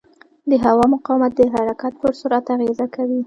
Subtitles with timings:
[0.49, 3.19] د هوا مقاومت د حرکت پر سرعت اغېز کوي.